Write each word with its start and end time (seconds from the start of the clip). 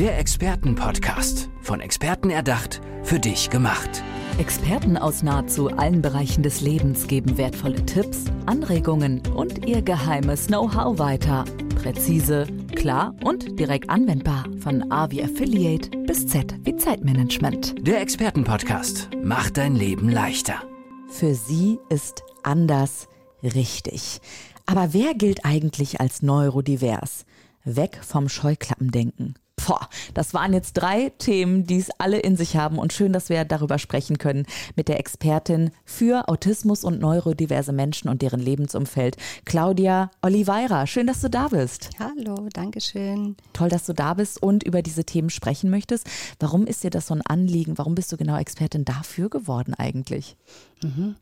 Der 0.00 0.18
Expertenpodcast. 0.18 1.50
Von 1.60 1.80
Experten 1.80 2.30
erdacht, 2.30 2.80
für 3.02 3.20
dich 3.20 3.50
gemacht. 3.50 4.02
Experten 4.38 4.96
aus 4.96 5.22
nahezu 5.22 5.68
allen 5.68 6.00
Bereichen 6.00 6.42
des 6.42 6.62
Lebens 6.62 7.06
geben 7.06 7.36
wertvolle 7.36 7.84
Tipps, 7.84 8.24
Anregungen 8.46 9.20
und 9.34 9.66
ihr 9.66 9.82
geheimes 9.82 10.46
Know-how 10.46 10.98
weiter. 10.98 11.44
Präzise, 11.82 12.46
klar 12.74 13.14
und 13.22 13.60
direkt 13.60 13.90
anwendbar. 13.90 14.46
Von 14.60 14.90
A 14.90 15.10
wie 15.10 15.22
Affiliate 15.22 15.90
bis 16.06 16.26
Z 16.26 16.54
wie 16.64 16.76
Zeitmanagement. 16.76 17.86
Der 17.86 18.00
Expertenpodcast 18.00 19.10
macht 19.22 19.58
dein 19.58 19.76
Leben 19.76 20.08
leichter. 20.08 20.62
Für 21.10 21.34
sie 21.34 21.78
ist 21.90 22.22
anders 22.42 23.06
richtig. 23.42 24.22
Aber 24.64 24.94
wer 24.94 25.12
gilt 25.12 25.44
eigentlich 25.44 26.00
als 26.00 26.22
neurodivers? 26.22 27.26
Weg 27.64 28.00
vom 28.02 28.30
Scheuklappendenken. 28.30 29.34
Boah, 29.66 29.88
das 30.14 30.34
waren 30.34 30.52
jetzt 30.52 30.74
drei 30.74 31.10
Themen, 31.10 31.66
die 31.66 31.78
es 31.78 31.90
alle 31.98 32.18
in 32.18 32.36
sich 32.36 32.56
haben 32.56 32.78
und 32.78 32.92
schön, 32.92 33.12
dass 33.12 33.28
wir 33.28 33.44
darüber 33.44 33.78
sprechen 33.78 34.18
können 34.18 34.46
mit 34.76 34.88
der 34.88 34.98
Expertin 34.98 35.70
für 35.84 36.28
Autismus 36.28 36.84
und 36.84 37.00
neurodiverse 37.00 37.72
Menschen 37.72 38.08
und 38.08 38.22
deren 38.22 38.40
Lebensumfeld, 38.40 39.16
Claudia 39.44 40.10
Oliveira. 40.22 40.86
Schön, 40.86 41.06
dass 41.06 41.20
du 41.20 41.30
da 41.30 41.48
bist. 41.48 41.90
Hallo, 41.98 42.48
danke 42.52 42.80
schön. 42.80 43.36
Toll, 43.52 43.68
dass 43.68 43.86
du 43.86 43.92
da 43.92 44.14
bist 44.14 44.42
und 44.42 44.62
über 44.62 44.82
diese 44.82 45.04
Themen 45.04 45.30
sprechen 45.30 45.70
möchtest. 45.70 46.08
Warum 46.38 46.66
ist 46.66 46.84
dir 46.84 46.90
das 46.90 47.08
so 47.08 47.14
ein 47.14 47.22
Anliegen? 47.22 47.78
Warum 47.78 47.94
bist 47.94 48.12
du 48.12 48.16
genau 48.16 48.36
Expertin 48.38 48.84
dafür 48.84 49.28
geworden 49.28 49.74
eigentlich? 49.74 50.36
Mhm. 50.82 51.16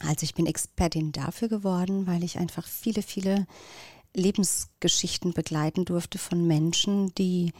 Also 0.00 0.24
ich 0.24 0.34
bin 0.34 0.46
Expertin 0.46 1.12
dafür 1.12 1.48
geworden, 1.48 2.06
weil 2.06 2.24
ich 2.24 2.38
einfach 2.38 2.66
viele, 2.66 3.02
viele 3.02 3.46
Lebensgeschichten 4.14 5.32
begleiten 5.32 5.84
durfte 5.84 6.18
von 6.18 6.46
Menschen, 6.46 7.14
die 7.14 7.52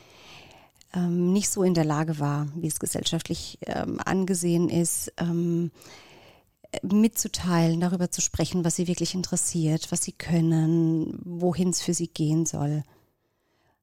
ähm, 0.94 1.32
nicht 1.32 1.48
so 1.50 1.62
in 1.62 1.74
der 1.74 1.84
Lage 1.84 2.18
war, 2.18 2.48
wie 2.56 2.66
es 2.66 2.80
gesellschaftlich 2.80 3.58
ähm, 3.66 4.00
angesehen 4.04 4.68
ist, 4.68 5.12
ähm, 5.18 5.70
mitzuteilen, 6.82 7.80
darüber 7.80 8.10
zu 8.10 8.20
sprechen, 8.20 8.64
was 8.64 8.76
sie 8.76 8.86
wirklich 8.86 9.14
interessiert, 9.14 9.90
was 9.90 10.02
sie 10.02 10.12
können, 10.12 11.20
wohin 11.24 11.70
es 11.70 11.82
für 11.82 11.94
sie 11.94 12.08
gehen 12.08 12.46
soll 12.46 12.84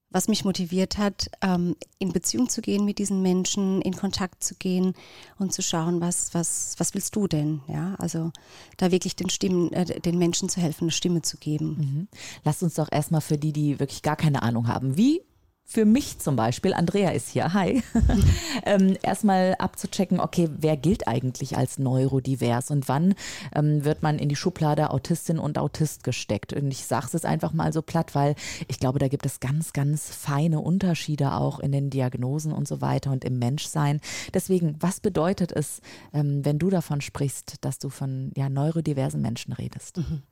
was 0.09 0.27
mich 0.27 0.45
motiviert 0.45 0.97
hat, 0.97 1.29
ähm, 1.41 1.75
in 1.99 2.13
Beziehung 2.13 2.49
zu 2.49 2.61
gehen 2.61 2.85
mit 2.85 2.97
diesen 2.97 3.21
Menschen, 3.21 3.81
in 3.81 3.95
Kontakt 3.95 4.43
zu 4.43 4.55
gehen 4.55 4.93
und 5.37 5.53
zu 5.53 5.61
schauen, 5.61 5.99
was, 5.99 6.33
was, 6.33 6.75
was 6.77 6.93
willst 6.93 7.15
du 7.15 7.27
denn? 7.27 7.61
Ja, 7.67 7.95
also 7.95 8.31
da 8.77 8.91
wirklich 8.91 9.15
den 9.15 9.29
Stimmen, 9.29 9.71
äh, 9.73 9.99
den 9.99 10.17
Menschen 10.17 10.49
zu 10.49 10.61
helfen, 10.61 10.85
eine 10.85 10.91
Stimme 10.91 11.21
zu 11.23 11.37
geben. 11.37 11.77
Mhm. 11.77 12.07
Lass 12.43 12.63
uns 12.63 12.75
doch 12.75 12.91
erstmal 12.91 13.21
für 13.21 13.37
die, 13.37 13.51
die 13.51 13.79
wirklich 13.79 14.01
gar 14.01 14.15
keine 14.15 14.43
Ahnung 14.43 14.67
haben, 14.67 14.95
wie 14.97 15.21
für 15.69 15.83
mich 15.83 16.17
zum 16.19 16.37
Beispiel, 16.37 16.73
Andrea 16.73 17.09
ist 17.09 17.27
hier, 17.27 17.53
hi, 17.53 17.83
ähm, 18.65 18.95
erstmal 19.03 19.53
abzuchecken, 19.59 20.21
okay, 20.21 20.49
wer 20.57 20.77
gilt 20.77 21.09
eigentlich 21.09 21.57
als 21.57 21.77
neurodivers 21.77 22.71
und 22.71 22.87
wann 22.87 23.15
ähm, 23.53 23.83
wird 23.83 24.01
man 24.01 24.17
in 24.17 24.29
die 24.29 24.37
Schublade 24.37 24.91
Autistin 24.91 25.39
und 25.39 25.57
Autist 25.57 26.05
gesteckt? 26.05 26.53
Und 26.53 26.71
ich 26.71 26.85
sage 26.85 27.09
es 27.11 27.25
einfach 27.25 27.51
mal 27.51 27.73
so 27.73 27.81
platt, 27.81 28.15
weil 28.15 28.35
ich 28.69 28.79
glaube, 28.79 28.99
da 28.99 29.09
gibt 29.09 29.25
es 29.25 29.41
ganz, 29.41 29.73
ganz 29.73 30.09
feine 30.09 30.61
Unterschiede 30.61 31.33
auch 31.33 31.59
in 31.59 31.73
den 31.73 31.89
Diagnosen 31.89 32.53
und 32.53 32.65
so 32.65 32.79
weiter 32.79 33.11
und 33.11 33.25
im 33.25 33.37
Menschsein. 33.37 33.99
Deswegen, 34.33 34.77
was 34.79 35.01
bedeutet 35.01 35.51
es, 35.51 35.81
ähm, 36.13 36.45
wenn 36.45 36.59
du 36.59 36.69
davon 36.69 37.01
sprichst, 37.01 37.55
dass 37.59 37.77
du 37.77 37.89
von 37.89 38.31
ja, 38.37 38.47
neurodiversen 38.47 39.21
Menschen 39.21 39.51
redest? 39.51 39.97
Mhm. 39.97 40.23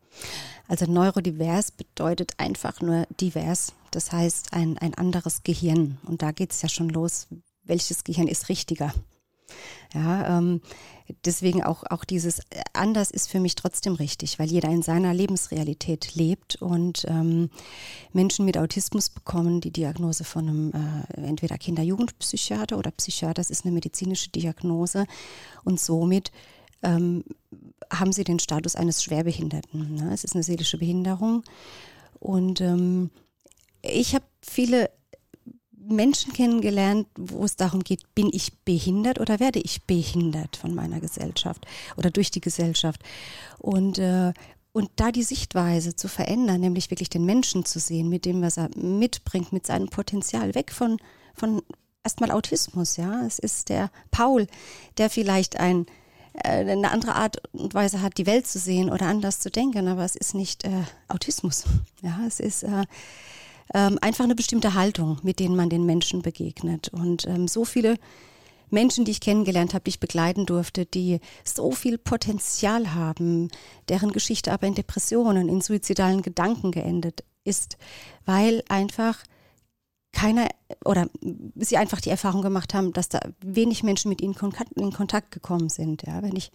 Also 0.68 0.86
neurodivers 0.86 1.72
bedeutet 1.72 2.34
einfach 2.38 2.82
nur 2.82 3.06
divers, 3.20 3.74
das 3.92 4.12
heißt 4.12 4.54
ein, 4.54 4.78
ein 4.78 4.94
anderes 4.96 5.44
Gehirn. 5.44 5.98
Und 6.06 6.22
da 6.22 6.32
geht 6.32 6.52
es 6.52 6.62
ja 6.62 6.70
schon 6.70 6.90
los, 6.90 7.28
welches 7.64 8.04
Gehirn 8.04 8.28
ist 8.28 8.50
richtiger. 8.50 8.94
Ja, 9.94 10.38
ähm, 10.38 10.62
deswegen 11.24 11.64
auch, 11.64 11.84
auch 11.90 12.04
dieses 12.04 12.42
anders 12.74 13.12
ist 13.12 13.30
für 13.30 13.40
mich 13.40 13.56
trotzdem 13.56 13.94
richtig, 13.94 14.40
weil 14.40 14.50
jeder 14.50 14.70
in 14.70 14.82
seiner 14.82 15.14
Lebensrealität 15.14 16.16
lebt 16.16 16.62
und 16.62 17.06
ähm, 17.08 17.50
Menschen 18.12 18.46
mit 18.46 18.58
Autismus 18.58 19.10
bekommen 19.10 19.62
die 19.62 19.72
Diagnose 19.72 20.24
von 20.24 20.50
einem 20.50 20.72
äh, 20.74 21.28
entweder 21.28 21.58
Kinder-Jugendpsychiater 21.58 22.78
oder 22.78 22.92
Psychiater, 22.92 23.36
das 23.36 23.50
ist 23.50 23.66
eine 23.66 23.74
medizinische 23.74 24.30
Diagnose 24.32 25.06
und 25.64 25.80
somit 25.80 26.32
ähm, 26.86 27.24
haben 27.92 28.14
sie 28.14 28.24
den 28.24 28.40
Status 28.40 28.76
eines 28.76 29.04
Schwerbehinderten. 29.04 29.96
Ne? 29.96 30.14
Es 30.14 30.24
ist 30.24 30.36
eine 30.36 30.44
seelische 30.44 30.78
Behinderung. 30.78 31.44
Und 32.20 32.62
ähm, 32.62 33.10
ich 33.82 34.16
habe 34.16 34.26
viele 34.42 34.90
Menschen 35.88 36.34
kennengelernt, 36.34 37.08
wo 37.18 37.44
es 37.44 37.58
darum 37.58 37.84
geht, 37.84 38.16
bin 38.16 38.30
ich 38.32 38.58
behindert 38.60 39.20
oder 39.20 39.40
werde 39.40 39.60
ich 39.60 39.84
behindert 39.84 40.56
von 40.56 40.74
meiner 40.74 41.00
Gesellschaft 41.00 41.66
oder 41.96 42.10
durch 42.10 42.32
die 42.32 42.42
Gesellschaft? 42.42 43.02
Und, 43.60 44.00
äh, 44.00 44.34
und 44.72 44.90
da 44.96 45.12
die 45.12 45.24
Sichtweise 45.24 45.96
zu 45.96 46.08
verändern, 46.08 46.62
nämlich 46.62 46.90
wirklich 46.90 47.10
den 47.10 47.26
Menschen 47.26 47.66
zu 47.66 47.80
sehen, 47.80 48.10
mit 48.10 48.26
dem, 48.26 48.42
was 48.42 48.58
er 48.58 48.70
mitbringt, 48.76 49.54
mit 49.54 49.68
seinem 49.68 49.90
Potenzial, 49.90 50.56
weg 50.56 50.72
von, 50.72 50.98
von 51.36 51.62
erstmal 52.04 52.32
Autismus, 52.32 52.98
ja. 52.98 53.26
Es 53.26 53.40
ist 53.40 53.70
der 53.70 53.92
Paul, 54.12 54.48
der 54.98 55.10
vielleicht 55.10 55.60
ein 55.60 55.86
eine 56.44 56.92
andere 56.92 57.16
Art 57.16 57.38
und 57.54 57.74
Weise 57.74 58.02
hat, 58.02 58.18
die 58.18 58.26
Welt 58.26 58.48
zu 58.48 58.60
sehen 58.60 58.90
oder 58.90 59.08
anders 59.08 59.40
zu 59.40 59.50
denken, 59.50 59.88
aber 59.88 60.04
es 60.04 60.16
ist 60.16 60.36
nicht 60.36 60.66
äh, 60.66 60.84
Autismus. 61.08 61.66
Ja, 62.02 62.20
es 62.28 62.40
ist 62.40 62.64
äh, 62.64 62.84
ähm, 63.74 63.98
einfach 64.02 64.24
eine 64.24 64.36
bestimmte 64.36 64.74
Haltung, 64.74 65.20
mit 65.24 65.40
denen 65.40 65.56
man 65.56 65.70
den 65.70 65.86
Menschen 65.86 66.22
begegnet. 66.22 66.90
Und 66.90 67.28
ähm, 67.28 67.48
so 67.48 67.66
viele 67.66 67.96
Menschen, 68.70 69.06
die 69.06 69.12
ich 69.12 69.22
kennengelernt 69.22 69.74
habe, 69.74 69.84
die 69.84 69.90
ich 69.90 70.00
begleiten 70.00 70.46
durfte, 70.46 70.86
die 70.86 71.20
so 71.44 71.72
viel 71.72 71.98
Potenzial 71.98 72.94
haben, 72.94 73.50
deren 73.90 74.12
Geschichte 74.12 74.52
aber 74.52 74.68
in 74.68 74.76
Depressionen, 74.76 75.50
in 75.50 75.62
suizidalen 75.62 76.22
Gedanken 76.22 76.72
geendet 76.72 77.24
ist, 77.44 77.78
weil 78.26 78.64
einfach 78.70 79.20
keiner 80.16 80.48
oder 80.84 81.08
sie 81.56 81.78
einfach 81.78 82.02
die 82.02 82.10
Erfahrung 82.10 82.42
gemacht 82.42 82.74
haben, 82.74 82.94
dass 82.94 83.10
da 83.10 83.20
wenig 83.42 83.84
Menschen 83.84 84.10
mit 84.10 84.22
ihnen 84.22 84.36
in 84.76 84.94
Kontakt 84.94 85.32
gekommen 85.32 85.70
sind. 85.70 86.04
Ja, 86.08 86.24
wenn 86.24 86.36
ich 86.36 86.52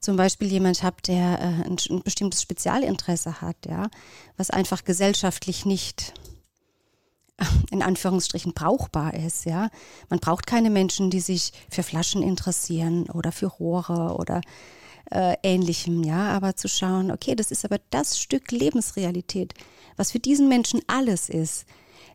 zum 0.00 0.16
Beispiel 0.16 0.48
jemand 0.48 0.82
habe, 0.82 1.02
der 1.06 1.40
äh, 1.40 1.68
ein, 1.68 1.76
ein, 1.90 2.02
bestimmtes 2.02 2.40
Spezialinteresse 2.40 3.40
hat, 3.40 3.56
ja, 3.66 3.90
was 4.36 4.50
einfach 4.50 4.84
gesellschaftlich 4.84 5.66
nicht 5.66 6.14
in 7.70 7.82
Anführungsstrichen 7.82 8.54
brauchbar 8.54 9.14
ist, 9.14 9.44
ja. 9.46 9.68
Man 10.08 10.20
braucht 10.20 10.46
keine 10.46 10.70
Menschen, 10.70 11.10
die 11.10 11.20
sich 11.20 11.52
für 11.68 11.82
Flaschen 11.82 12.22
interessieren 12.22 13.10
oder 13.10 13.32
für 13.32 13.46
Rohre 13.46 14.14
oder 14.16 14.42
äh, 15.10 15.34
ähnlichem, 15.42 16.04
ja, 16.04 16.28
aber 16.28 16.54
zu 16.54 16.68
schauen, 16.68 17.10
okay, 17.10 17.34
das 17.34 17.50
ist 17.50 17.64
aber 17.64 17.78
das 17.90 18.20
Stück 18.20 18.52
Lebensrealität, 18.52 19.54
was 19.96 20.12
für 20.12 20.20
diesen 20.20 20.48
Menschen 20.48 20.82
alles 20.86 21.28
ist 21.28 21.66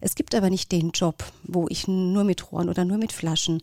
es 0.01 0.15
gibt 0.15 0.35
aber 0.35 0.49
nicht 0.49 0.71
den 0.71 0.89
Job, 0.91 1.23
wo 1.43 1.67
ich 1.69 1.87
nur 1.87 2.23
mit 2.23 2.51
Rohren 2.51 2.69
oder 2.69 2.85
nur 2.85 2.97
mit 2.97 3.13
Flaschen. 3.13 3.61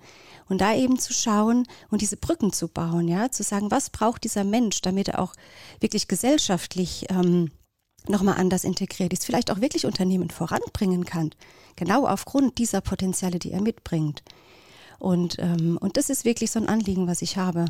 Und 0.49 0.61
da 0.61 0.75
eben 0.75 0.99
zu 0.99 1.13
schauen 1.13 1.67
und 1.91 2.01
diese 2.01 2.17
Brücken 2.17 2.53
zu 2.53 2.69
bauen, 2.69 3.09
ja, 3.09 3.31
zu 3.31 3.43
sagen, 3.43 3.71
was 3.71 3.91
braucht 3.91 4.25
dieser 4.25 4.45
Mensch, 4.45 4.81
damit 4.81 5.09
er 5.09 5.19
auch 5.19 5.35
wirklich 5.81 6.09
gesellschaftlich 6.09 7.07
ähm, 7.11 7.51
nochmal 8.07 8.37
anders 8.39 8.65
integriert 8.65 9.13
ist, 9.13 9.27
vielleicht 9.27 9.51
auch 9.51 9.61
wirklich 9.61 9.85
Unternehmen 9.85 10.31
voranbringen 10.31 11.05
kann, 11.05 11.33
genau 11.77 12.07
aufgrund 12.07 12.59
dieser 12.59 12.81
Potenziale, 12.81 13.39
die 13.39 13.53
er 13.53 13.61
mitbringt. 13.61 14.23
Und, 14.99 15.37
ähm, 15.39 15.77
und 15.81 15.97
das 15.97 16.09
ist 16.09 16.25
wirklich 16.25 16.51
so 16.51 16.61
ein 16.61 16.69
Anliegen, 16.69 17.07
was 17.07 17.21
ich 17.21 17.37
habe 17.37 17.67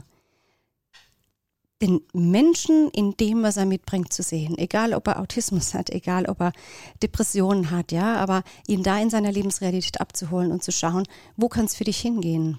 den 1.80 2.00
Menschen 2.12 2.90
in 2.90 3.16
dem, 3.16 3.42
was 3.42 3.56
er 3.56 3.66
mitbringt, 3.66 4.12
zu 4.12 4.22
sehen. 4.22 4.58
Egal, 4.58 4.94
ob 4.94 5.06
er 5.06 5.20
Autismus 5.20 5.74
hat, 5.74 5.90
egal, 5.90 6.26
ob 6.26 6.40
er 6.40 6.52
Depressionen 7.02 7.70
hat, 7.70 7.92
ja, 7.92 8.16
aber 8.16 8.42
ihn 8.66 8.82
da 8.82 8.98
in 8.98 9.10
seiner 9.10 9.32
Lebensrealität 9.32 10.00
abzuholen 10.00 10.50
und 10.50 10.62
zu 10.62 10.72
schauen, 10.72 11.04
wo 11.36 11.48
kann 11.48 11.66
es 11.66 11.76
für 11.76 11.84
dich 11.84 11.98
hingehen? 12.00 12.58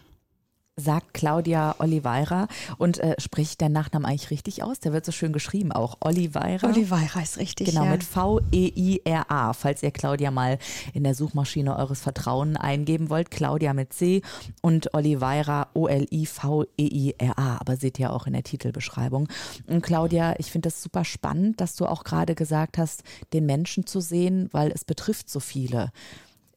Sagt 0.79 1.13
Claudia 1.13 1.75
Oliveira 1.79 2.47
und 2.77 2.99
äh, 2.99 3.15
spricht 3.19 3.61
der 3.61 3.69
Nachname 3.69 4.07
eigentlich 4.07 4.31
richtig 4.31 4.63
aus? 4.63 4.79
Der 4.79 4.93
wird 4.93 5.05
so 5.05 5.11
schön 5.11 5.33
geschrieben 5.33 5.71
auch. 5.71 5.97
Oliveira. 6.01 6.67
Oliveira 6.67 7.21
ist 7.21 7.37
richtig. 7.37 7.67
Genau, 7.67 7.85
ja. 7.85 7.91
mit 7.91 8.03
V-E-I-R-A, 8.03 9.53
falls 9.53 9.83
ihr 9.83 9.91
Claudia 9.91 10.31
mal 10.31 10.57
in 10.93 11.03
der 11.03 11.13
Suchmaschine 11.13 11.77
eures 11.77 12.01
Vertrauens 12.01 12.57
eingeben 12.57 13.09
wollt. 13.09 13.31
Claudia 13.31 13.73
mit 13.73 13.93
C 13.93 14.21
und 14.61 14.93
Oliveira 14.93 15.67
O-L-I-V-E-I-R-A, 15.73 17.57
aber 17.59 17.77
seht 17.77 17.99
ihr 17.99 18.13
auch 18.13 18.27
in 18.27 18.33
der 18.33 18.43
Titelbeschreibung. 18.43 19.27
Und 19.67 19.81
Claudia, 19.81 20.35
ich 20.37 20.51
finde 20.51 20.69
das 20.69 20.81
super 20.81 21.05
spannend, 21.05 21.61
dass 21.61 21.75
du 21.75 21.85
auch 21.85 22.03
gerade 22.03 22.35
gesagt 22.35 22.77
hast, 22.77 23.03
den 23.33 23.45
Menschen 23.45 23.85
zu 23.85 23.99
sehen, 23.99 24.49
weil 24.51 24.71
es 24.71 24.85
betrifft 24.85 25.29
so 25.29 25.39
viele. 25.39 25.91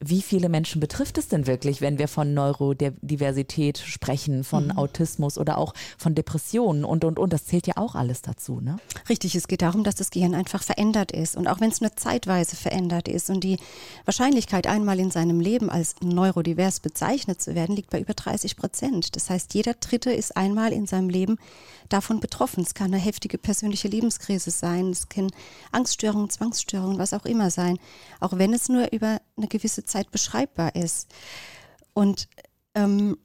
Wie 0.09 0.21
viele 0.21 0.49
Menschen 0.49 0.79
betrifft 0.79 1.17
es 1.17 1.27
denn 1.27 1.47
wirklich, 1.47 1.81
wenn 1.81 1.97
wir 1.99 2.07
von 2.07 2.33
Neurodiversität 2.33 3.77
sprechen, 3.77 4.43
von 4.43 4.65
mhm. 4.65 4.77
Autismus 4.77 5.37
oder 5.37 5.57
auch 5.57 5.73
von 5.97 6.15
Depressionen 6.15 6.83
und, 6.85 7.03
und, 7.05 7.19
und. 7.19 7.33
Das 7.33 7.45
zählt 7.45 7.67
ja 7.67 7.77
auch 7.77 7.95
alles 7.95 8.21
dazu, 8.21 8.59
ne? 8.59 8.77
Richtig, 9.09 9.35
es 9.35 9.47
geht 9.47 9.61
darum, 9.61 9.83
dass 9.83 9.95
das 9.95 10.11
Gehirn 10.11 10.35
einfach 10.35 10.63
verändert 10.63 11.11
ist. 11.11 11.35
Und 11.35 11.47
auch 11.47 11.59
wenn 11.59 11.71
es 11.71 11.81
nur 11.81 11.95
zeitweise 11.95 12.55
verändert 12.55 13.07
ist 13.07 13.29
und 13.29 13.43
die 13.43 13.57
Wahrscheinlichkeit, 14.05 14.67
einmal 14.67 14.99
in 14.99 15.11
seinem 15.11 15.39
Leben 15.39 15.69
als 15.69 15.95
neurodivers 16.01 16.79
bezeichnet 16.79 17.41
zu 17.41 17.55
werden, 17.55 17.75
liegt 17.75 17.89
bei 17.89 17.99
über 17.99 18.13
30 18.13 18.55
Prozent. 18.55 19.15
Das 19.15 19.29
heißt, 19.29 19.53
jeder 19.53 19.73
Dritte 19.73 20.11
ist 20.11 20.35
einmal 20.37 20.73
in 20.73 20.85
seinem 20.85 21.09
Leben 21.09 21.37
davon 21.89 22.19
betroffen. 22.19 22.63
Es 22.63 22.73
kann 22.73 22.93
eine 22.93 23.01
heftige 23.01 23.37
persönliche 23.37 23.87
Lebenskrise 23.87 24.51
sein, 24.51 24.89
es 24.89 25.09
können 25.09 25.31
Angststörungen, 25.71 26.29
Zwangsstörungen, 26.29 26.97
was 26.97 27.13
auch 27.13 27.25
immer 27.25 27.51
sein, 27.51 27.77
auch 28.19 28.37
wenn 28.37 28.53
es 28.53 28.69
nur 28.69 28.91
über 28.91 29.19
eine 29.37 29.47
gewisse 29.47 29.85
Zeit 29.85 30.11
beschreibbar 30.11 30.75
ist. 30.75 31.09
Und 31.93 32.27
ähm, 32.75 33.17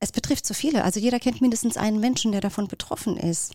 es 0.00 0.12
betrifft 0.12 0.46
so 0.46 0.54
viele. 0.54 0.84
Also 0.84 1.00
jeder 1.00 1.18
kennt 1.18 1.40
mindestens 1.40 1.76
einen 1.76 2.00
Menschen, 2.00 2.32
der 2.32 2.40
davon 2.40 2.68
betroffen 2.68 3.16
ist. 3.16 3.54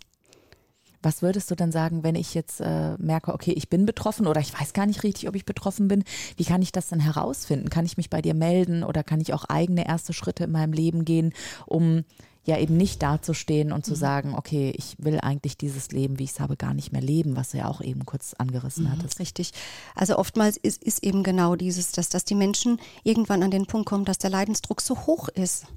Was 1.03 1.23
würdest 1.23 1.49
du 1.49 1.55
dann 1.55 1.71
sagen, 1.71 2.03
wenn 2.03 2.15
ich 2.15 2.35
jetzt 2.35 2.61
äh, 2.61 2.95
merke, 2.97 3.33
okay, 3.33 3.53
ich 3.53 3.69
bin 3.69 3.85
betroffen 3.87 4.27
oder 4.27 4.39
ich 4.39 4.57
weiß 4.59 4.73
gar 4.73 4.85
nicht 4.85 5.03
richtig, 5.03 5.27
ob 5.27 5.35
ich 5.35 5.45
betroffen 5.45 5.87
bin? 5.87 6.03
Wie 6.37 6.45
kann 6.45 6.61
ich 6.61 6.71
das 6.71 6.89
dann 6.89 6.99
herausfinden? 6.99 7.69
Kann 7.69 7.85
ich 7.85 7.97
mich 7.97 8.11
bei 8.11 8.21
dir 8.21 8.35
melden 8.35 8.83
oder 8.83 9.03
kann 9.03 9.19
ich 9.19 9.33
auch 9.33 9.45
eigene 9.45 9.87
erste 9.87 10.13
Schritte 10.13 10.43
in 10.43 10.51
meinem 10.51 10.73
Leben 10.73 11.03
gehen, 11.03 11.33
um 11.65 12.03
ja 12.43 12.57
eben 12.57 12.75
nicht 12.75 13.03
dazustehen 13.03 13.71
und 13.71 13.85
zu 13.85 13.91
mhm. 13.91 13.97
sagen, 13.97 14.35
okay, 14.35 14.73
ich 14.75 14.95
will 14.97 15.19
eigentlich 15.19 15.57
dieses 15.57 15.91
Leben, 15.91 16.17
wie 16.17 16.23
ich 16.23 16.31
es 16.31 16.39
habe, 16.39 16.57
gar 16.57 16.73
nicht 16.73 16.91
mehr 16.91 17.01
leben, 17.01 17.35
was 17.35 17.51
du 17.51 17.59
ja 17.59 17.67
auch 17.67 17.81
eben 17.81 18.05
kurz 18.05 18.33
angerissen 18.33 18.85
mhm, 18.85 18.91
hattest. 18.91 19.19
Richtig. 19.19 19.51
Also 19.95 20.17
oftmals 20.17 20.57
ist, 20.57 20.83
ist 20.83 21.03
eben 21.03 21.23
genau 21.23 21.55
dieses, 21.55 21.91
dass, 21.91 22.09
dass 22.09 22.25
die 22.25 22.35
Menschen 22.35 22.79
irgendwann 23.03 23.43
an 23.43 23.51
den 23.51 23.67
Punkt 23.67 23.87
kommen, 23.87 24.05
dass 24.05 24.17
der 24.17 24.31
Leidensdruck 24.31 24.81
so 24.81 24.97
hoch 25.05 25.29
ist, 25.29 25.67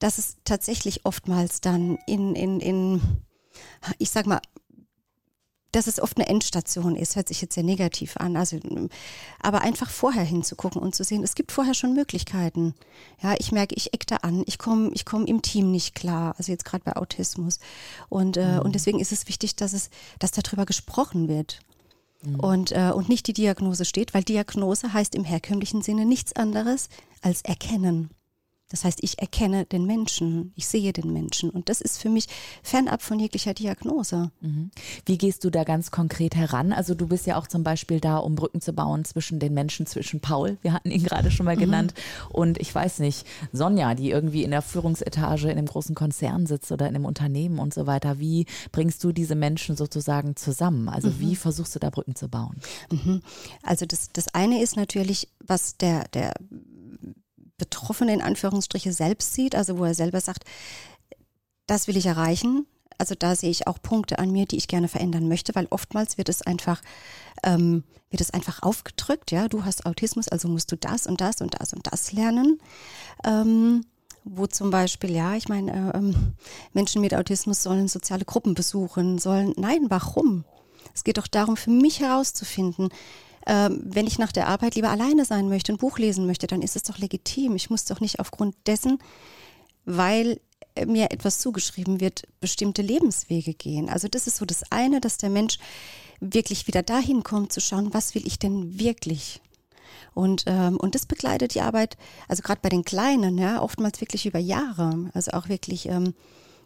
dass 0.00 0.18
es 0.18 0.36
tatsächlich 0.44 1.06
oftmals 1.06 1.60
dann 1.60 1.98
in, 2.06 2.34
in, 2.34 2.58
in 2.58 3.00
ich 3.98 4.10
sag 4.10 4.26
mal, 4.26 4.40
dass 5.72 5.86
es 5.86 6.00
oft 6.00 6.16
eine 6.16 6.28
Endstation 6.28 6.96
ist, 6.96 7.16
hört 7.16 7.28
sich 7.28 7.40
jetzt 7.40 7.54
sehr 7.54 7.62
negativ 7.62 8.16
an. 8.16 8.36
Also, 8.36 8.58
aber 9.40 9.62
einfach 9.62 9.90
vorher 9.90 10.24
hinzugucken 10.24 10.80
und 10.80 10.94
zu 10.94 11.04
sehen, 11.04 11.22
es 11.22 11.34
gibt 11.34 11.52
vorher 11.52 11.74
schon 11.74 11.94
Möglichkeiten. 11.94 12.74
Ja, 13.22 13.34
ich 13.38 13.52
merke, 13.52 13.74
ich 13.76 13.94
eck 13.94 14.06
da 14.06 14.16
an, 14.16 14.42
ich 14.46 14.58
komme 14.58 14.90
ich 14.94 15.04
komm 15.04 15.26
im 15.26 15.42
Team 15.42 15.70
nicht 15.70 15.94
klar, 15.94 16.34
also 16.38 16.50
jetzt 16.50 16.64
gerade 16.64 16.84
bei 16.84 16.96
Autismus. 16.96 17.58
Und, 18.08 18.36
äh, 18.36 18.54
mhm. 18.54 18.60
und 18.60 18.74
deswegen 18.74 19.00
ist 19.00 19.12
es 19.12 19.28
wichtig, 19.28 19.56
dass 19.56 19.72
es, 19.72 19.90
dass 20.18 20.32
darüber 20.32 20.66
gesprochen 20.66 21.28
wird. 21.28 21.60
Mhm. 22.22 22.40
Und, 22.40 22.72
äh, 22.72 22.90
und 22.94 23.08
nicht 23.08 23.26
die 23.26 23.32
Diagnose 23.32 23.84
steht, 23.84 24.12
weil 24.14 24.24
Diagnose 24.24 24.92
heißt 24.92 25.14
im 25.14 25.24
herkömmlichen 25.24 25.82
Sinne 25.82 26.04
nichts 26.04 26.34
anderes 26.34 26.88
als 27.22 27.42
erkennen. 27.42 28.10
Das 28.70 28.84
heißt, 28.84 29.00
ich 29.02 29.18
erkenne 29.18 29.66
den 29.66 29.84
Menschen, 29.84 30.52
ich 30.56 30.66
sehe 30.66 30.92
den 30.92 31.12
Menschen 31.12 31.50
und 31.50 31.68
das 31.68 31.80
ist 31.80 31.98
für 31.98 32.08
mich 32.08 32.26
fernab 32.62 33.02
von 33.02 33.18
jeglicher 33.18 33.52
Diagnose. 33.52 34.30
Mhm. 34.40 34.70
Wie 35.04 35.18
gehst 35.18 35.44
du 35.44 35.50
da 35.50 35.64
ganz 35.64 35.90
konkret 35.90 36.34
heran? 36.34 36.72
Also 36.72 36.94
du 36.94 37.08
bist 37.08 37.26
ja 37.26 37.36
auch 37.36 37.46
zum 37.46 37.64
Beispiel 37.64 38.00
da, 38.00 38.16
um 38.16 38.36
Brücken 38.36 38.60
zu 38.60 38.72
bauen 38.72 39.04
zwischen 39.04 39.40
den 39.40 39.54
Menschen, 39.54 39.86
zwischen 39.86 40.20
Paul, 40.20 40.56
wir 40.62 40.72
hatten 40.72 40.90
ihn 40.90 41.02
gerade 41.02 41.30
schon 41.30 41.46
mal 41.46 41.56
mhm. 41.56 41.60
genannt, 41.60 41.94
und 42.30 42.58
ich 42.58 42.74
weiß 42.74 43.00
nicht, 43.00 43.26
Sonja, 43.52 43.94
die 43.94 44.10
irgendwie 44.10 44.44
in 44.44 44.50
der 44.50 44.62
Führungsetage 44.62 45.50
in 45.50 45.58
einem 45.58 45.66
großen 45.66 45.94
Konzern 45.94 46.46
sitzt 46.46 46.70
oder 46.72 46.88
in 46.88 46.94
einem 46.94 47.04
Unternehmen 47.04 47.58
und 47.58 47.74
so 47.74 47.86
weiter. 47.86 48.18
Wie 48.18 48.46
bringst 48.72 49.02
du 49.02 49.12
diese 49.12 49.34
Menschen 49.34 49.76
sozusagen 49.76 50.36
zusammen? 50.36 50.88
Also 50.88 51.08
mhm. 51.08 51.20
wie 51.20 51.36
versuchst 51.36 51.74
du 51.74 51.78
da 51.78 51.90
Brücken 51.90 52.14
zu 52.14 52.28
bauen? 52.28 52.56
Mhm. 52.90 53.22
Also 53.62 53.84
das, 53.86 54.10
das 54.12 54.32
eine 54.34 54.62
ist 54.62 54.76
natürlich, 54.76 55.28
was 55.44 55.76
der, 55.76 56.04
der 56.08 56.34
Betroffene 57.60 58.12
in 58.12 58.22
Anführungsstriche 58.22 58.92
selbst 58.92 59.34
sieht, 59.34 59.54
also 59.54 59.78
wo 59.78 59.84
er 59.84 59.94
selber 59.94 60.20
sagt, 60.20 60.44
das 61.66 61.86
will 61.86 61.96
ich 61.96 62.06
erreichen. 62.06 62.66
Also 62.98 63.14
da 63.14 63.34
sehe 63.34 63.50
ich 63.50 63.66
auch 63.66 63.80
Punkte 63.80 64.18
an 64.18 64.30
mir, 64.30 64.44
die 64.44 64.56
ich 64.56 64.68
gerne 64.68 64.88
verändern 64.88 65.28
möchte, 65.28 65.54
weil 65.54 65.68
oftmals 65.70 66.18
wird 66.18 66.28
es 66.28 66.42
einfach, 66.42 66.82
ähm, 67.44 67.84
wird 68.10 68.20
es 68.20 68.32
einfach 68.32 68.62
aufgedrückt, 68.62 69.30
ja, 69.30 69.48
du 69.48 69.64
hast 69.64 69.86
Autismus, 69.86 70.28
also 70.28 70.48
musst 70.48 70.70
du 70.70 70.76
das 70.76 71.06
und 71.06 71.20
das 71.20 71.40
und 71.40 71.58
das 71.58 71.72
und 71.72 71.86
das 71.90 72.12
lernen. 72.12 72.60
Ähm, 73.24 73.86
wo 74.24 74.46
zum 74.46 74.70
Beispiel, 74.70 75.12
ja, 75.12 75.34
ich 75.34 75.48
meine, 75.48 75.92
ähm, 75.94 76.34
Menschen 76.74 77.00
mit 77.00 77.14
Autismus 77.14 77.62
sollen 77.62 77.88
soziale 77.88 78.24
Gruppen 78.24 78.54
besuchen, 78.54 79.18
sollen, 79.18 79.54
nein, 79.56 79.86
warum? 79.88 80.44
Es 80.94 81.04
geht 81.04 81.18
doch 81.18 81.26
darum, 81.26 81.56
für 81.56 81.70
mich 81.70 82.00
herauszufinden, 82.00 82.90
ähm, 83.46 83.80
wenn 83.84 84.06
ich 84.06 84.18
nach 84.18 84.32
der 84.32 84.48
Arbeit 84.48 84.74
lieber 84.74 84.90
alleine 84.90 85.24
sein 85.24 85.48
möchte, 85.48 85.72
ein 85.72 85.78
Buch 85.78 85.98
lesen 85.98 86.26
möchte, 86.26 86.46
dann 86.46 86.62
ist 86.62 86.76
es 86.76 86.82
doch 86.82 86.98
legitim. 86.98 87.56
Ich 87.56 87.70
muss 87.70 87.84
doch 87.84 88.00
nicht 88.00 88.20
aufgrund 88.20 88.54
dessen, 88.66 88.98
weil 89.84 90.40
mir 90.86 91.10
etwas 91.10 91.40
zugeschrieben 91.40 92.00
wird, 92.00 92.22
bestimmte 92.40 92.82
Lebenswege 92.82 93.54
gehen. 93.54 93.88
Also 93.88 94.08
das 94.08 94.26
ist 94.26 94.36
so 94.36 94.44
das 94.44 94.70
eine, 94.70 95.00
dass 95.00 95.18
der 95.18 95.30
Mensch 95.30 95.58
wirklich 96.20 96.66
wieder 96.66 96.82
dahin 96.82 97.22
kommt 97.22 97.52
zu 97.52 97.60
schauen, 97.60 97.92
was 97.92 98.14
will 98.14 98.26
ich 98.26 98.38
denn 98.38 98.78
wirklich? 98.78 99.40
Und, 100.14 100.44
ähm, 100.46 100.76
und 100.76 100.94
das 100.94 101.06
begleitet 101.06 101.54
die 101.54 101.60
Arbeit, 101.60 101.96
also 102.28 102.42
gerade 102.42 102.60
bei 102.62 102.68
den 102.68 102.84
Kleinen, 102.84 103.38
ja, 103.38 103.62
oftmals 103.62 104.00
wirklich 104.00 104.26
über 104.26 104.38
Jahre. 104.38 105.10
Also 105.14 105.32
auch 105.32 105.48
wirklich 105.48 105.86
ähm, 105.86 106.14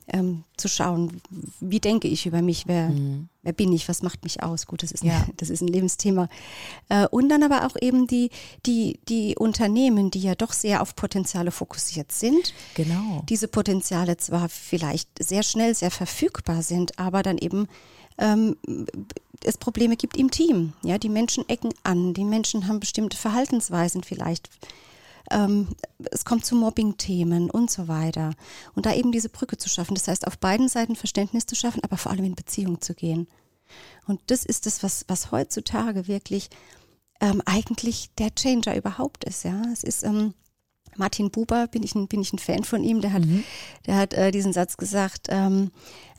ähm, 0.07 0.45
zu 0.57 0.69
schauen, 0.69 1.21
wie 1.61 1.81
denke 1.81 2.09
ich 2.09 2.27
über 2.27 2.43
mich, 2.43 2.67
wer, 2.67 2.91
mhm. 2.91 3.29
wer 3.43 3.53
bin 3.53 3.73
ich, 3.73 3.89
was 3.89 4.03
macht 4.03 4.23
mich 4.23 4.43
aus. 4.43 4.67
Gut, 4.67 4.83
das 4.83 4.93
ist, 4.93 5.03
ja. 5.03 5.17
ein, 5.17 5.33
das 5.37 5.51
ist 5.51 5.63
ein 5.63 5.69
Lebensthema. 5.69 6.29
Äh, 6.89 7.07
und 7.09 7.29
dann 7.29 7.43
aber 7.43 7.67
auch 7.67 7.77
eben 7.81 8.07
die, 8.07 8.31
die, 8.67 9.01
die 9.09 9.37
Unternehmen, 9.37 10.11
die 10.11 10.21
ja 10.21 10.35
doch 10.35 10.53
sehr 10.53 10.83
auf 10.83 10.95
Potenziale 10.95 11.51
fokussiert 11.51 12.13
sind. 12.13 12.53
Genau. 12.75 13.23
Diese 13.29 13.49
Potenziale 13.49 14.17
zwar 14.19 14.49
vielleicht 14.49 15.09
sehr 15.23 15.43
schnell, 15.43 15.75
sehr 15.75 15.91
verfügbar 15.91 16.63
sind, 16.63 16.99
aber 16.99 17.23
dann 17.23 17.39
eben 17.39 17.67
ähm, 18.19 18.57
es 19.43 19.59
Probleme 19.59 19.97
gibt 19.97 20.17
im 20.17 20.31
Team. 20.31 20.73
Ja, 20.83 20.99
die 20.99 21.09
Menschen 21.09 21.49
ecken 21.49 21.71
an, 21.83 22.15
die 22.15 22.25
Menschen 22.25 22.69
haben 22.69 22.81
bestimmte 22.81 23.17
Verhaltensweisen 23.17 24.03
vielleicht 24.03 24.49
ähm, 25.31 25.69
es 26.11 26.25
kommt 26.25 26.45
zu 26.45 26.55
Mobbing-Themen 26.57 27.51
und 27.51 27.71
so 27.71 27.89
weiter. 27.89 28.35
Und 28.75 28.87
da 28.87 28.95
eben 28.95 29.13
diese 29.13 29.29
Brücke 29.29 29.57
zu 29.57 29.69
schaffen, 29.69 29.95
das 29.95 30.09
heißt 30.09 30.27
auf 30.27 30.39
beiden 30.39 30.69
Seiten 30.69 30.97
Verständnis 30.97 31.47
zu 31.47 31.55
schaffen, 31.55 31.83
aber 31.83 31.97
vor 31.97 32.13
allem 32.13 32.25
in 32.25 32.35
Beziehung 32.35 32.81
zu 32.81 32.95
gehen. 32.95 33.27
Und 34.07 34.21
das 34.27 34.45
ist 34.45 34.67
das, 34.67 34.83
was, 34.83 35.05
was 35.09 35.33
heutzutage 35.33 36.07
wirklich 36.07 36.51
ähm, 37.21 37.43
eigentlich 37.47 38.11
der 38.19 38.35
Changer 38.35 38.77
überhaupt 38.77 39.25
ist. 39.25 39.45
Ja, 39.45 39.63
es 39.73 39.83
ist 39.83 40.05
ähm, 40.05 40.35
Martin 40.97 41.31
Buber, 41.31 41.67
bin 41.67 41.83
ich 41.83 41.95
ein, 41.95 42.09
bin 42.09 42.21
ich 42.21 42.33
ein 42.33 42.39
Fan 42.39 42.65
von 42.65 42.85
ihm, 42.85 43.01
der 43.01 43.13
hat, 43.13 43.25
mhm. 43.25 43.45
der 43.87 43.97
hat 43.97 44.15
äh, 44.15 44.31
diesen 44.31 44.53
Satz 44.53 44.77
gesagt, 44.77 45.29
ähm, 45.31 45.71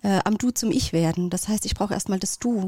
äh, 0.04 0.20
am 0.26 0.38
Du 0.38 0.52
zum 0.52 0.72
Ich 0.72 0.94
werden. 0.94 1.30
Das 1.30 1.48
heißt, 1.48 1.66
ich 1.66 1.76
brauche 1.76 1.94
erstmal 1.94 2.20
das 2.20 2.40
Du 2.40 2.68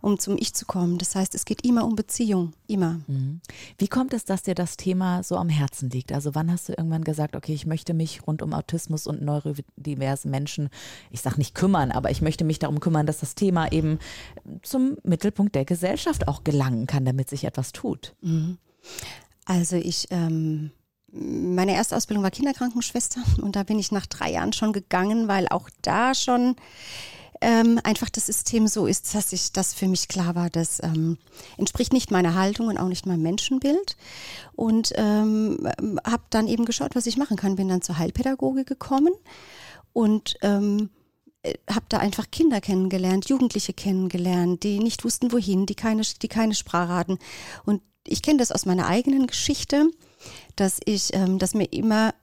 um 0.00 0.18
zum 0.18 0.36
Ich 0.38 0.54
zu 0.54 0.66
kommen. 0.66 0.98
Das 0.98 1.14
heißt, 1.14 1.34
es 1.34 1.44
geht 1.44 1.64
immer 1.64 1.84
um 1.84 1.96
Beziehung, 1.96 2.52
immer. 2.66 3.00
Mhm. 3.06 3.40
Wie 3.78 3.88
kommt 3.88 4.12
es, 4.12 4.24
dass 4.24 4.42
dir 4.42 4.54
das 4.54 4.76
Thema 4.76 5.22
so 5.22 5.36
am 5.36 5.48
Herzen 5.48 5.90
liegt? 5.90 6.12
Also 6.12 6.34
wann 6.34 6.50
hast 6.50 6.68
du 6.68 6.72
irgendwann 6.72 7.04
gesagt, 7.04 7.36
okay, 7.36 7.54
ich 7.54 7.66
möchte 7.66 7.94
mich 7.94 8.26
rund 8.26 8.42
um 8.42 8.52
Autismus 8.52 9.06
und 9.06 9.22
neurodiverse 9.22 10.28
Menschen, 10.28 10.68
ich 11.10 11.20
sage 11.20 11.38
nicht 11.38 11.54
kümmern, 11.54 11.90
aber 11.90 12.10
ich 12.10 12.22
möchte 12.22 12.44
mich 12.44 12.58
darum 12.58 12.80
kümmern, 12.80 13.06
dass 13.06 13.18
das 13.18 13.34
Thema 13.34 13.70
eben 13.72 13.98
zum 14.62 14.96
Mittelpunkt 15.02 15.54
der 15.54 15.64
Gesellschaft 15.64 16.28
auch 16.28 16.44
gelangen 16.44 16.86
kann, 16.86 17.04
damit 17.04 17.28
sich 17.28 17.44
etwas 17.44 17.72
tut? 17.72 18.14
Mhm. 18.20 18.58
Also 19.44 19.76
ich 19.76 20.08
ähm 20.10 20.70
meine 21.18 21.74
erste 21.74 21.96
Ausbildung 21.96 22.24
war 22.24 22.30
Kinderkrankenschwester 22.30 23.20
und 23.40 23.56
da 23.56 23.62
bin 23.62 23.78
ich 23.78 23.92
nach 23.92 24.06
drei 24.06 24.32
Jahren 24.32 24.52
schon 24.52 24.72
gegangen, 24.72 25.28
weil 25.28 25.48
auch 25.48 25.70
da 25.82 26.14
schon 26.14 26.56
ähm, 27.40 27.80
einfach 27.84 28.10
das 28.10 28.26
System 28.26 28.66
so 28.66 28.86
ist, 28.86 29.14
dass 29.14 29.32
ich 29.32 29.52
das 29.52 29.74
für 29.74 29.88
mich 29.88 30.08
klar 30.08 30.34
war, 30.34 30.50
das 30.50 30.82
ähm, 30.82 31.18
entspricht 31.56 31.92
nicht 31.92 32.10
meiner 32.10 32.34
Haltung 32.34 32.68
und 32.68 32.78
auch 32.78 32.88
nicht 32.88 33.06
meinem 33.06 33.22
Menschenbild. 33.22 33.96
Und 34.54 34.92
ähm, 34.96 35.68
habe 36.06 36.24
dann 36.30 36.48
eben 36.48 36.64
geschaut, 36.64 36.94
was 36.94 37.06
ich 37.06 37.16
machen 37.16 37.36
kann. 37.36 37.56
Bin 37.56 37.68
dann 37.68 37.82
zur 37.82 37.98
Heilpädagoge 37.98 38.64
gekommen 38.64 39.12
und 39.92 40.36
ähm, 40.42 40.90
äh, 41.42 41.54
habe 41.70 41.86
da 41.88 41.98
einfach 41.98 42.30
Kinder 42.30 42.60
kennengelernt, 42.60 43.28
Jugendliche 43.28 43.72
kennengelernt, 43.72 44.62
die 44.62 44.78
nicht 44.78 45.04
wussten, 45.04 45.32
wohin, 45.32 45.66
die 45.66 45.74
keine, 45.74 46.02
die 46.02 46.28
keine 46.28 46.54
Sprache 46.54 46.92
hatten. 46.92 47.18
Und 47.64 47.82
ich 48.06 48.22
kenne 48.22 48.38
das 48.38 48.52
aus 48.52 48.66
meiner 48.66 48.86
eigenen 48.86 49.26
Geschichte, 49.26 49.90
dass 50.54 50.80
ich, 50.84 51.12
ähm, 51.12 51.38
dass 51.38 51.54
mir 51.54 51.72
immer 51.72 52.14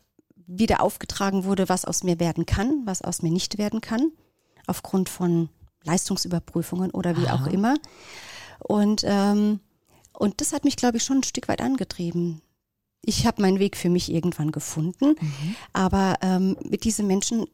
wieder 0.45 0.81
aufgetragen 0.81 1.45
wurde, 1.45 1.69
was 1.69 1.85
aus 1.85 2.03
mir 2.03 2.19
werden 2.19 2.45
kann, 2.45 2.81
was 2.85 3.01
aus 3.01 3.21
mir 3.21 3.31
nicht 3.31 3.57
werden 3.57 3.81
kann 3.81 4.11
aufgrund 4.67 5.09
von 5.09 5.49
Leistungsüberprüfungen 5.83 6.91
oder 6.91 7.17
wie 7.17 7.27
Aha. 7.27 7.35
auch 7.35 7.47
immer. 7.47 7.75
Und, 8.59 9.03
ähm, 9.05 9.59
und 10.13 10.41
das 10.41 10.53
hat 10.53 10.63
mich, 10.63 10.75
glaube 10.75 10.97
ich, 10.97 11.03
schon 11.03 11.17
ein 11.17 11.23
Stück 11.23 11.47
weit 11.47 11.61
angetrieben. 11.61 12.41
Ich 13.01 13.27
habe 13.27 13.41
meinen 13.41 13.59
Weg 13.59 13.75
für 13.75 13.89
mich 13.89 14.11
irgendwann 14.11 14.51
gefunden, 14.51 15.15
mhm. 15.19 15.55
aber 15.73 16.15
ähm, 16.21 16.55
mit 16.63 16.85
diesen 16.85 17.05
Menschen 17.05 17.47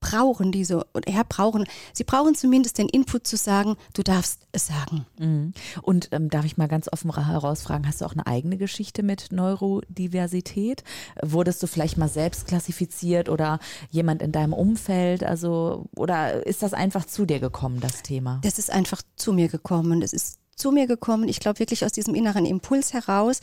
brauchen 0.00 0.50
diese, 0.50 0.86
oder 0.94 1.06
er 1.06 1.24
brauchen, 1.24 1.66
sie 1.92 2.04
brauchen 2.04 2.34
zumindest 2.34 2.78
den 2.78 2.88
Input 2.88 3.26
zu 3.26 3.36
sagen, 3.36 3.76
du 3.92 4.02
darfst 4.02 4.46
es 4.52 4.66
sagen. 4.66 5.06
Mhm. 5.18 5.52
Und 5.82 6.08
ähm, 6.12 6.30
darf 6.30 6.44
ich 6.44 6.56
mal 6.56 6.68
ganz 6.68 6.88
offen 6.90 7.14
herausfragen, 7.14 7.86
hast 7.86 8.00
du 8.00 8.06
auch 8.06 8.12
eine 8.12 8.26
eigene 8.26 8.56
Geschichte 8.56 9.02
mit 9.02 9.30
Neurodiversität? 9.30 10.82
Wurdest 11.22 11.62
du 11.62 11.66
vielleicht 11.66 11.98
mal 11.98 12.08
selbst 12.08 12.46
klassifiziert 12.46 13.28
oder 13.28 13.58
jemand 13.90 14.22
in 14.22 14.32
deinem 14.32 14.54
Umfeld? 14.54 15.22
Also, 15.22 15.86
oder 15.96 16.46
ist 16.46 16.62
das 16.62 16.72
einfach 16.72 17.04
zu 17.04 17.26
dir 17.26 17.38
gekommen, 17.38 17.80
das 17.80 18.02
Thema? 18.02 18.40
Das 18.42 18.58
ist 18.58 18.70
einfach 18.70 19.02
zu 19.16 19.32
mir 19.32 19.48
gekommen. 19.48 20.00
Das 20.00 20.12
ist 20.12 20.38
zu 20.56 20.72
mir 20.72 20.86
gekommen. 20.86 21.28
Ich 21.28 21.40
glaube 21.40 21.58
wirklich 21.58 21.84
aus 21.84 21.92
diesem 21.92 22.14
inneren 22.14 22.46
Impuls 22.46 22.92
heraus. 22.92 23.40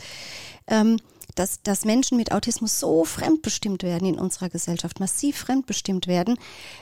Ähm, 0.68 0.98
dass, 1.38 1.62
dass 1.62 1.86
Menschen 1.86 2.18
mit 2.18 2.32
Autismus 2.32 2.80
so 2.80 3.06
fremdbestimmt 3.06 3.84
werden 3.84 4.08
in 4.08 4.20
unserer 4.20 4.50
Gesellschaft, 4.50 5.00
massiv 5.00 5.38
fremdbestimmt 5.38 6.08
werden. 6.08 6.38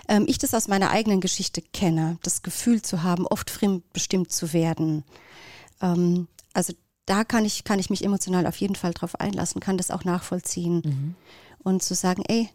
Ähm, 0.08 0.26
ich 0.28 0.38
das 0.38 0.54
aus 0.54 0.68
meiner 0.68 0.92
eigenen 0.92 1.22
Geschichte 1.22 1.62
kenne, 1.62 2.18
das 2.24 2.42
Gefühl 2.42 2.82
zu 2.82 3.04
haben, 3.04 3.28
oft 3.28 3.50
fremdbestimmt 3.50 4.32
zu 4.32 4.54
werden. 4.54 5.04
Ähm, 5.82 6.28
also 6.54 6.74
da 7.06 7.24
kann 7.24 7.46
ich, 7.46 7.64
kann 7.66 7.80
ich 7.80 7.90
mich 7.90 8.04
emotional 8.04 8.48
auf 8.48 8.58
jeden 8.58 8.76
Fall 8.76 8.94
drauf 8.94 9.20
einlassen, 9.20 9.62
kann 9.62 9.78
das 9.78 9.92
auch 9.92 10.06
nachvollziehen. 10.06 10.82
Mhm. 10.84 11.16
Und 11.60 11.84
zu 11.84 11.94
sagen, 11.96 12.24
ey, 12.28 12.50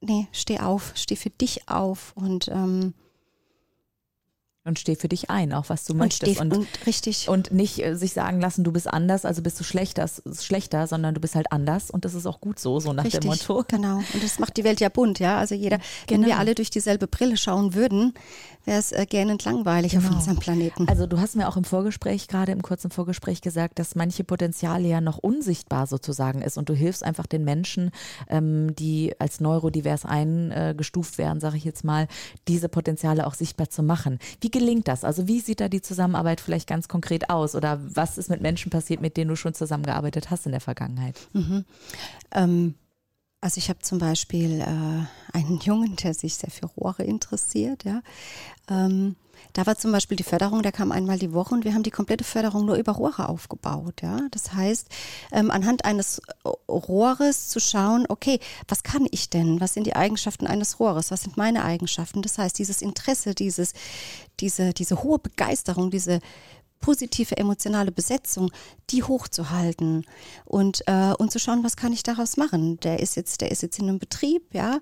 nee, 0.00 0.28
steh 0.32 0.60
auf, 0.60 0.92
steh 0.94 1.16
für 1.16 1.30
dich 1.30 1.68
auf 1.68 2.12
und 2.16 2.48
ähm, 2.48 2.94
und 4.64 4.78
steh 4.78 4.94
für 4.94 5.08
dich 5.08 5.28
ein, 5.28 5.52
auch 5.52 5.68
was 5.68 5.84
du 5.84 5.94
möchtest. 5.94 6.40
Und, 6.40 6.56
und, 6.56 6.68
richtig. 6.86 7.28
Und 7.28 7.50
nicht 7.50 7.84
äh, 7.84 7.96
sich 7.96 8.12
sagen 8.12 8.40
lassen, 8.40 8.62
du 8.62 8.70
bist 8.70 8.86
anders, 8.86 9.24
also 9.24 9.42
bist 9.42 9.58
du 9.58 9.64
schlechter, 9.64 10.08
schlechter, 10.40 10.86
sondern 10.86 11.14
du 11.14 11.20
bist 11.20 11.34
halt 11.34 11.50
anders 11.50 11.90
und 11.90 12.04
das 12.04 12.14
ist 12.14 12.26
auch 12.26 12.40
gut 12.40 12.60
so, 12.60 12.78
so 12.78 12.92
nach 12.92 13.04
richtig, 13.04 13.22
dem 13.22 13.30
Motto. 13.30 13.64
Genau. 13.66 13.96
Und 13.96 14.22
das 14.22 14.38
macht 14.38 14.56
die 14.56 14.64
Welt 14.64 14.80
ja 14.80 14.88
bunt, 14.88 15.18
ja. 15.18 15.38
Also 15.38 15.56
jeder, 15.56 15.78
genau. 15.78 15.88
wenn 16.08 16.20
wir 16.20 16.26
genau. 16.28 16.38
alle 16.38 16.54
durch 16.54 16.70
dieselbe 16.70 17.08
Brille 17.08 17.36
schauen 17.36 17.74
würden, 17.74 18.14
wäre 18.64 18.78
es 18.78 18.92
äh, 18.92 19.04
gähnend 19.06 19.44
langweilig 19.44 19.92
genau. 19.92 20.08
auf 20.08 20.14
unserem 20.14 20.38
Planeten. 20.38 20.88
Also 20.88 21.08
du 21.08 21.18
hast 21.18 21.34
mir 21.34 21.48
auch 21.48 21.56
im 21.56 21.64
Vorgespräch, 21.64 22.28
gerade 22.28 22.52
im 22.52 22.62
kurzen 22.62 22.90
Vorgespräch 22.90 23.40
gesagt, 23.40 23.80
dass 23.80 23.96
manche 23.96 24.22
Potenziale 24.22 24.86
ja 24.86 25.00
noch 25.00 25.18
unsichtbar 25.18 25.88
sozusagen 25.88 26.40
ist 26.40 26.56
und 26.56 26.68
du 26.68 26.74
hilfst 26.74 27.02
einfach 27.02 27.26
den 27.26 27.44
Menschen, 27.44 27.90
ähm, 28.28 28.76
die 28.76 29.14
als 29.18 29.40
neurodivers 29.40 30.04
eingestuft 30.04 31.18
werden, 31.18 31.40
sage 31.40 31.56
ich 31.56 31.64
jetzt 31.64 31.82
mal, 31.82 32.06
diese 32.46 32.68
Potenziale 32.68 33.26
auch 33.26 33.34
sichtbar 33.34 33.68
zu 33.68 33.82
machen. 33.82 34.20
Wie 34.40 34.51
gelingt 34.52 34.88
das? 34.88 35.04
Also 35.04 35.26
wie 35.26 35.40
sieht 35.40 35.60
da 35.60 35.68
die 35.68 35.82
Zusammenarbeit 35.82 36.40
vielleicht 36.40 36.68
ganz 36.68 36.88
konkret 36.88 37.30
aus 37.30 37.54
oder 37.54 37.80
was 37.82 38.18
ist 38.18 38.30
mit 38.30 38.40
Menschen 38.40 38.70
passiert, 38.70 39.00
mit 39.00 39.16
denen 39.16 39.30
du 39.30 39.36
schon 39.36 39.54
zusammengearbeitet 39.54 40.30
hast 40.30 40.46
in 40.46 40.52
der 40.52 40.60
Vergangenheit? 40.60 41.18
Mhm. 41.32 41.64
Ähm 42.32 42.74
also 43.42 43.58
ich 43.58 43.68
habe 43.68 43.80
zum 43.80 43.98
Beispiel 43.98 44.60
äh, 44.60 45.36
einen 45.36 45.58
Jungen, 45.64 45.96
der 45.96 46.14
sich 46.14 46.36
sehr 46.36 46.50
für 46.50 46.66
Rohre 46.66 47.02
interessiert. 47.02 47.84
Ja. 47.84 48.02
Ähm, 48.70 49.16
da 49.52 49.66
war 49.66 49.76
zum 49.76 49.90
Beispiel 49.90 50.16
die 50.16 50.22
Förderung, 50.22 50.62
der 50.62 50.70
kam 50.70 50.92
einmal 50.92 51.18
die 51.18 51.32
Woche 51.32 51.52
und 51.52 51.64
wir 51.64 51.74
haben 51.74 51.82
die 51.82 51.90
komplette 51.90 52.22
Förderung 52.22 52.64
nur 52.64 52.76
über 52.76 52.92
Rohre 52.92 53.28
aufgebaut. 53.28 54.00
Ja. 54.00 54.20
Das 54.30 54.54
heißt, 54.54 54.88
ähm, 55.32 55.50
anhand 55.50 55.84
eines 55.84 56.22
Rohres 56.68 57.48
zu 57.48 57.58
schauen, 57.58 58.06
okay, 58.08 58.38
was 58.68 58.84
kann 58.84 59.06
ich 59.10 59.28
denn? 59.28 59.60
Was 59.60 59.74
sind 59.74 59.88
die 59.88 59.96
Eigenschaften 59.96 60.46
eines 60.46 60.78
Rohres? 60.78 61.10
Was 61.10 61.22
sind 61.22 61.36
meine 61.36 61.64
Eigenschaften? 61.64 62.22
Das 62.22 62.38
heißt, 62.38 62.56
dieses 62.56 62.80
Interesse, 62.80 63.34
dieses, 63.34 63.72
diese, 64.38 64.72
diese 64.72 65.02
hohe 65.02 65.18
Begeisterung, 65.18 65.90
diese 65.90 66.20
positive 66.82 67.38
emotionale 67.38 67.90
Besetzung, 67.90 68.52
die 68.90 69.02
hochzuhalten 69.02 70.04
und, 70.44 70.82
äh, 70.86 71.14
und 71.16 71.32
zu 71.32 71.38
schauen, 71.38 71.64
was 71.64 71.76
kann 71.76 71.94
ich 71.94 72.02
daraus 72.02 72.36
machen. 72.36 72.78
Der 72.80 73.00
ist 73.00 73.16
jetzt, 73.16 73.40
der 73.40 73.50
ist 73.50 73.62
jetzt 73.62 73.78
in 73.78 73.88
einem 73.88 73.98
Betrieb, 73.98 74.52
ja, 74.52 74.80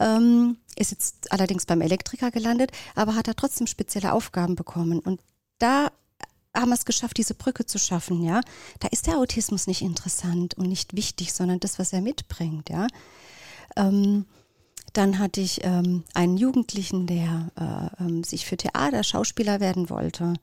ähm, 0.00 0.56
ist 0.74 0.90
jetzt 0.90 1.30
allerdings 1.30 1.66
beim 1.66 1.80
Elektriker 1.80 2.32
gelandet, 2.32 2.72
aber 2.96 3.14
hat 3.14 3.28
da 3.28 3.34
trotzdem 3.34 3.68
spezielle 3.68 4.12
Aufgaben 4.12 4.56
bekommen. 4.56 4.98
Und 4.98 5.20
da 5.58 5.92
haben 6.54 6.70
wir 6.70 6.74
es 6.74 6.84
geschafft, 6.84 7.18
diese 7.18 7.34
Brücke 7.34 7.66
zu 7.66 7.78
schaffen, 7.78 8.22
ja. 8.22 8.40
Da 8.80 8.88
ist 8.88 9.06
der 9.06 9.18
Autismus 9.18 9.68
nicht 9.68 9.82
interessant 9.82 10.54
und 10.54 10.66
nicht 10.66 10.96
wichtig, 10.96 11.32
sondern 11.32 11.60
das, 11.60 11.78
was 11.78 11.92
er 11.92 12.00
mitbringt, 12.00 12.68
ja. 12.68 12.88
Ähm, 13.76 14.26
dann 14.94 15.18
hatte 15.18 15.40
ich 15.40 15.64
ähm, 15.64 16.04
einen 16.12 16.36
Jugendlichen, 16.36 17.06
der 17.06 17.50
äh, 17.98 18.02
ähm, 18.02 18.24
sich 18.24 18.44
für 18.44 18.56
Theater 18.56 19.04
Schauspieler 19.04 19.60
werden 19.60 19.88
wollte 19.88 20.34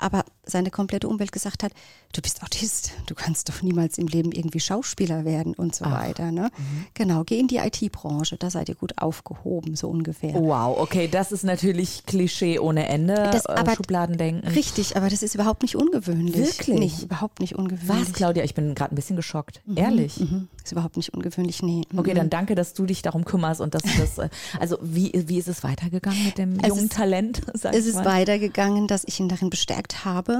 aber 0.00 0.24
seine 0.50 0.70
komplette 0.70 1.08
Umwelt 1.08 1.32
gesagt 1.32 1.62
hat, 1.62 1.72
du 2.12 2.20
bist 2.20 2.42
Autist, 2.42 2.92
du 3.06 3.14
kannst 3.14 3.48
doch 3.48 3.62
niemals 3.62 3.98
im 3.98 4.06
Leben 4.06 4.32
irgendwie 4.32 4.60
Schauspieler 4.60 5.24
werden 5.24 5.54
und 5.54 5.74
so 5.74 5.84
Ach. 5.86 6.02
weiter. 6.02 6.32
Ne? 6.32 6.50
Mhm. 6.56 6.86
Genau, 6.94 7.24
geh 7.24 7.38
in 7.38 7.48
die 7.48 7.58
IT-Branche, 7.58 8.36
da 8.36 8.50
seid 8.50 8.68
ihr 8.68 8.74
gut 8.74 8.98
aufgehoben, 8.98 9.76
so 9.76 9.88
ungefähr. 9.88 10.34
Wow, 10.34 10.78
okay, 10.78 11.08
das 11.08 11.32
ist 11.32 11.44
natürlich 11.44 12.04
Klischee 12.06 12.58
ohne 12.58 12.88
Ende, 12.88 13.14
das, 13.14 13.46
äh, 13.46 13.52
aber, 13.52 13.74
Schubladendenken. 13.74 14.48
Richtig, 14.50 14.96
aber 14.96 15.08
das 15.08 15.22
ist 15.22 15.34
überhaupt 15.34 15.62
nicht 15.62 15.76
ungewöhnlich. 15.76 16.36
Wirklich? 16.36 16.78
Nicht, 16.78 17.02
überhaupt 17.02 17.40
nicht 17.40 17.56
ungewöhnlich. 17.56 18.08
Was, 18.08 18.12
Claudia? 18.12 18.44
Ich 18.44 18.54
bin 18.54 18.74
gerade 18.74 18.94
ein 18.94 18.96
bisschen 18.96 19.16
geschockt. 19.16 19.62
Mhm, 19.66 19.76
Ehrlich? 19.76 20.18
Mhm. 20.18 20.48
Ist 20.62 20.72
überhaupt 20.72 20.96
nicht 20.96 21.14
ungewöhnlich, 21.14 21.62
nee. 21.62 21.82
Okay, 21.96 22.14
dann 22.14 22.26
mhm. 22.26 22.30
danke, 22.30 22.54
dass 22.54 22.74
du 22.74 22.86
dich 22.86 23.02
darum 23.02 23.24
kümmerst 23.24 23.60
und 23.60 23.74
dass 23.74 23.82
das, 23.82 24.18
äh, 24.18 24.28
also 24.58 24.78
wie, 24.82 25.12
wie 25.26 25.38
ist 25.38 25.48
es 25.48 25.64
weitergegangen 25.64 26.24
mit 26.24 26.38
dem 26.38 26.58
jungen 26.60 26.84
ist, 26.84 26.92
Talent? 26.92 27.42
es 27.54 27.86
ist 27.86 28.04
weitergegangen, 28.04 28.86
dass 28.86 29.04
ich 29.04 29.20
ihn 29.20 29.28
darin 29.28 29.50
bestärkt 29.50 30.04
habe, 30.04 30.39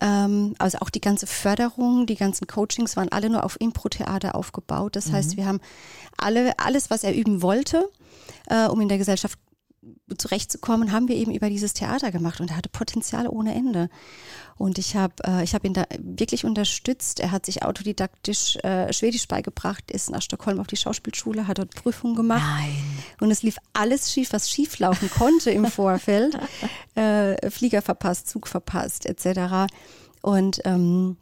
ähm, 0.00 0.54
also 0.58 0.78
auch 0.78 0.90
die 0.90 1.00
ganze 1.00 1.26
Förderung, 1.26 2.06
die 2.06 2.16
ganzen 2.16 2.46
Coachings 2.46 2.96
waren 2.96 3.10
alle 3.10 3.30
nur 3.30 3.44
auf 3.44 3.60
Impro-Theater 3.60 4.34
aufgebaut. 4.34 4.96
Das 4.96 5.08
mhm. 5.08 5.12
heißt, 5.12 5.36
wir 5.36 5.46
haben 5.46 5.60
alle, 6.16 6.58
alles, 6.58 6.90
was 6.90 7.04
er 7.04 7.14
üben 7.14 7.42
wollte, 7.42 7.88
äh, 8.48 8.66
um 8.66 8.80
in 8.80 8.88
der 8.88 8.98
Gesellschaft 8.98 9.38
zurechtzukommen, 10.16 10.92
haben 10.92 11.08
wir 11.08 11.16
eben 11.16 11.34
über 11.34 11.48
dieses 11.48 11.74
Theater 11.74 12.12
gemacht 12.12 12.40
und 12.40 12.50
er 12.50 12.56
hatte 12.56 12.68
Potenzial 12.68 13.26
ohne 13.26 13.54
Ende. 13.54 13.88
Und 14.56 14.78
ich 14.78 14.94
habe 14.94 15.14
äh, 15.26 15.42
ich 15.42 15.54
hab 15.54 15.64
ihn 15.64 15.74
da 15.74 15.84
wirklich 15.98 16.44
unterstützt. 16.44 17.18
Er 17.18 17.32
hat 17.32 17.46
sich 17.46 17.64
autodidaktisch 17.64 18.56
äh, 18.56 18.92
Schwedisch 18.92 19.26
beigebracht, 19.26 19.90
ist 19.90 20.10
nach 20.10 20.22
Stockholm 20.22 20.60
auf 20.60 20.68
die 20.68 20.76
Schauspielschule, 20.76 21.48
hat 21.48 21.58
dort 21.58 21.74
Prüfungen 21.74 22.14
gemacht. 22.14 22.42
Nein. 22.42 22.84
Und 23.20 23.30
es 23.30 23.42
lief 23.42 23.56
alles 23.72 24.12
schief, 24.12 24.32
was 24.32 24.50
schief 24.50 24.78
laufen 24.78 25.10
konnte 25.10 25.50
im 25.50 25.66
Vorfeld. 25.70 26.38
Äh, 26.94 27.50
Flieger 27.50 27.82
verpasst, 27.82 28.28
Zug 28.28 28.46
verpasst, 28.46 29.06
etc. 29.06 29.72
Und 30.20 30.60
ähm, 30.64 31.16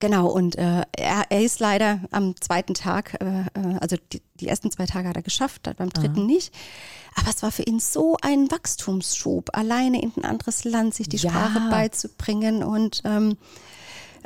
Genau, 0.00 0.28
und 0.28 0.56
äh, 0.56 0.82
er, 0.96 1.24
er 1.28 1.42
ist 1.42 1.60
leider 1.60 2.00
am 2.10 2.34
zweiten 2.40 2.72
Tag, 2.72 3.18
äh, 3.20 3.40
äh, 3.40 3.76
also 3.80 3.96
die, 4.12 4.22
die 4.40 4.48
ersten 4.48 4.70
zwei 4.70 4.86
Tage 4.86 5.06
hat 5.06 5.16
er 5.16 5.22
geschafft, 5.22 5.70
beim 5.76 5.90
dritten 5.90 6.20
Aha. 6.20 6.26
nicht. 6.26 6.54
Aber 7.16 7.28
es 7.28 7.42
war 7.42 7.52
für 7.52 7.64
ihn 7.64 7.80
so 7.80 8.16
ein 8.22 8.50
Wachstumsschub, 8.50 9.50
alleine 9.52 10.00
in 10.00 10.12
ein 10.16 10.24
anderes 10.24 10.64
Land 10.64 10.94
sich 10.94 11.08
die 11.10 11.18
ja. 11.18 11.30
Sprache 11.30 11.68
beizubringen 11.70 12.62
und, 12.62 13.02
ähm, 13.04 13.36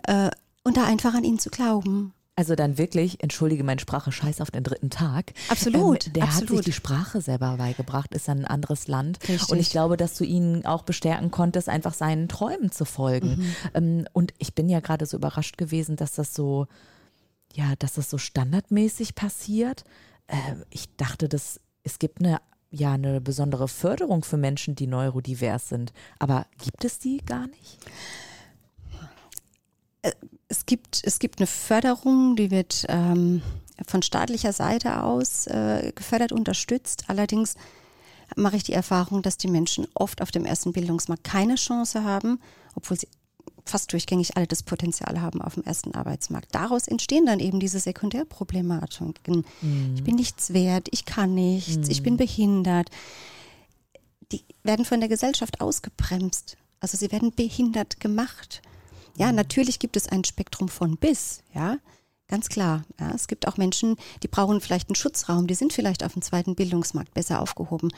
äh, 0.04 0.30
und 0.62 0.76
da 0.76 0.84
einfach 0.84 1.14
an 1.14 1.24
ihn 1.24 1.40
zu 1.40 1.50
glauben. 1.50 2.13
Also 2.36 2.56
dann 2.56 2.78
wirklich, 2.78 3.22
entschuldige 3.22 3.62
meine 3.62 3.80
Sprache, 3.80 4.10
scheiß 4.10 4.40
auf 4.40 4.50
den 4.50 4.64
dritten 4.64 4.90
Tag. 4.90 5.32
Absolut. 5.48 6.06
Ähm, 6.08 6.12
der 6.14 6.24
absolut. 6.24 6.50
hat 6.50 6.56
sich 6.56 6.64
die 6.64 6.72
Sprache 6.72 7.20
selber 7.20 7.56
beigebracht, 7.56 8.12
ist 8.12 8.28
ein 8.28 8.44
anderes 8.44 8.88
Land. 8.88 9.20
Richtig. 9.28 9.50
Und 9.50 9.58
ich 9.60 9.70
glaube, 9.70 9.96
dass 9.96 10.14
du 10.16 10.24
ihn 10.24 10.66
auch 10.66 10.82
bestärken 10.82 11.30
konntest, 11.30 11.68
einfach 11.68 11.94
seinen 11.94 12.28
Träumen 12.28 12.72
zu 12.72 12.84
folgen. 12.84 13.36
Mhm. 13.36 13.54
Ähm, 13.74 14.08
und 14.12 14.34
ich 14.38 14.54
bin 14.54 14.68
ja 14.68 14.80
gerade 14.80 15.06
so 15.06 15.16
überrascht 15.16 15.58
gewesen, 15.58 15.94
dass 15.94 16.14
das 16.14 16.34
so, 16.34 16.66
ja, 17.52 17.74
dass 17.78 17.94
das 17.94 18.10
so 18.10 18.18
standardmäßig 18.18 19.14
passiert. 19.14 19.84
Äh, 20.26 20.36
ich 20.70 20.96
dachte, 20.96 21.28
dass 21.28 21.60
es 21.84 22.00
gibt 22.00 22.18
eine 22.20 22.40
ja 22.70 22.94
eine 22.94 23.20
besondere 23.20 23.68
Förderung 23.68 24.24
für 24.24 24.36
Menschen, 24.36 24.74
die 24.74 24.88
neurodivers 24.88 25.68
sind. 25.68 25.92
Aber 26.18 26.46
gibt 26.58 26.84
es 26.84 26.98
die 26.98 27.18
gar 27.18 27.46
nicht? 27.46 27.78
Es 30.54 30.66
gibt, 30.66 31.00
es 31.02 31.18
gibt 31.18 31.40
eine 31.40 31.49
Förderung, 31.49 32.37
die 32.37 32.52
wird 32.52 32.84
ähm, 32.88 33.42
von 33.88 34.02
staatlicher 34.02 34.52
Seite 34.52 35.02
aus 35.02 35.49
äh, 35.49 35.90
gefördert, 35.92 36.30
unterstützt. 36.30 37.06
Allerdings 37.08 37.56
mache 38.37 38.54
ich 38.54 38.62
die 38.62 38.73
Erfahrung, 38.73 39.20
dass 39.23 39.37
die 39.37 39.49
Menschen 39.49 39.88
oft 39.94 40.23
auf 40.23 40.30
dem 40.30 40.44
ersten 40.46 40.73
Bildungsmarkt 40.73 41.25
keine 41.25 41.56
Chance 41.56 42.04
haben, 42.04 42.38
obwohl 42.76 42.96
sie 42.96 43.08
fast 43.64 43.92
durchgängig 43.92 44.37
alle 44.37 44.46
das 44.46 44.62
Potenzial 44.62 45.20
haben 45.20 45.42
auf 45.42 45.54
dem 45.54 45.64
ersten 45.64 45.92
Arbeitsmarkt. 45.92 46.54
Daraus 46.54 46.87
entstehen 46.87 47.26
dann 47.26 47.40
eben 47.40 47.58
diese 47.58 47.80
Sekundärproblematiken. 47.80 49.44
Mhm. 49.61 49.94
Ich 49.96 50.04
bin 50.04 50.14
nichts 50.14 50.52
wert, 50.52 50.87
ich 50.92 51.04
kann 51.04 51.34
nichts, 51.34 51.88
mhm. 51.88 51.90
ich 51.90 52.02
bin 52.04 52.16
behindert. 52.16 52.90
Die 54.30 54.44
werden 54.62 54.84
von 54.84 55.00
der 55.00 55.08
Gesellschaft 55.08 55.61
ausgebremst. 55.61 56.56
Also 56.78 56.96
sie 56.96 57.11
werden 57.11 57.32
behindert 57.34 57.99
gemacht. 57.99 58.62
Ja, 59.16 59.33
natürlich 59.33 59.78
gibt 59.78 59.97
es 59.97 60.09
ein 60.09 60.25
Spektrum 60.25 60.68
von 60.68 60.97
bis, 60.97 61.42
ja, 61.54 61.78
ganz 62.28 62.49
klar. 62.49 62.85
Ja, 62.99 63.12
es 63.14 63.28
gibt 63.28 63.47
auch 63.47 63.56
Menschen, 63.56 63.97
die 64.23 64.28
brauchen 64.28 64.61
vielleicht 64.61 64.88
einen 64.88 64.97
Schutzraum, 64.97 65.47
die 65.47 65.54
sind 65.54 65.73
vielleicht 65.73 66.04
auf 66.04 66.14
dem 66.14 66.23
zweiten 66.23 66.54
Bildungsmarkt 66.54 67.14
besser 67.14 67.40
aufgehoben. 67.40 67.90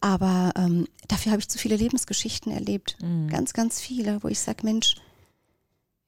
Aber 0.00 0.52
ähm, 0.56 0.86
dafür 1.08 1.32
habe 1.32 1.40
ich 1.40 1.48
zu 1.48 1.58
viele 1.58 1.76
Lebensgeschichten 1.76 2.52
erlebt. 2.52 2.96
Mhm. 3.00 3.28
Ganz, 3.28 3.52
ganz 3.52 3.80
viele, 3.80 4.22
wo 4.22 4.28
ich 4.28 4.38
sage, 4.38 4.64
Mensch. 4.64 4.96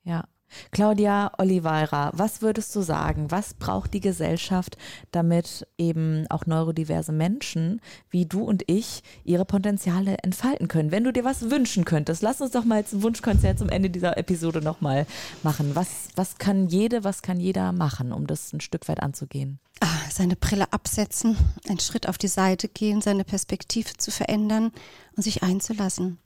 Ja. 0.05 0.29
Claudia 0.71 1.33
Oliveira, 1.39 2.11
was 2.15 2.43
würdest 2.43 2.75
du 2.75 2.83
sagen? 2.83 3.31
Was 3.31 3.55
braucht 3.55 3.95
die 3.95 4.01
Gesellschaft, 4.01 4.77
damit 5.11 5.67
eben 5.79 6.27
auch 6.31 6.47
neurodiverse 6.47 7.13
Menschen 7.13 7.81
wie 8.11 8.27
du 8.27 8.43
und 8.43 8.63
ich 8.67 9.03
ihre 9.25 9.45
Potenziale 9.45 10.19
entfalten 10.23 10.69
können? 10.69 10.91
Wenn 10.91 11.05
du 11.05 11.13
dir 11.13 11.25
was 11.25 11.51
wünschen 11.51 11.85
könntest, 11.85 12.23
lass 12.23 12.41
uns 12.41 12.53
doch 12.53 12.65
mal 12.65 12.79
jetzt 12.79 12.93
ein 12.93 13.03
Wunschkonzert 13.03 13.59
zum 13.59 13.69
Ende 13.69 13.91
dieser 13.91 14.17
Episode 14.17 14.61
nochmal 14.61 15.07
machen. 15.43 15.75
Was, 15.75 16.09
was 16.15 16.39
kann 16.39 16.69
jede, 16.69 17.05
was 17.05 17.23
kann 17.23 17.41
jeder 17.41 17.73
machen, 17.73 18.13
um 18.13 18.27
das 18.27 18.53
ein 18.53 18.61
Stück 18.61 18.89
weit 18.89 19.03
anzugehen? 19.03 19.59
Ah, 19.81 19.87
seine 20.11 20.37
Brille 20.37 20.73
absetzen, 20.73 21.37
einen 21.69 21.81
Schritt 21.81 22.09
auf 22.09 22.17
die 22.17 22.29
Seite 22.29 22.69
gehen, 22.69 23.03
seine 23.03 23.25
Perspektive 23.25 23.97
zu 23.99 24.11
verändern 24.11 24.73
und 25.17 25.23
sich 25.23 25.43
einzulassen, 25.43 26.19